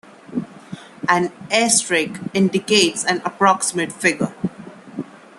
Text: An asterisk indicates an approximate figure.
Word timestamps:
An 1.07 1.31
asterisk 1.51 2.19
indicates 2.33 3.05
an 3.05 3.21
approximate 3.23 3.91
figure. 3.91 4.33